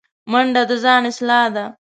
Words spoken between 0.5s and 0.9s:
د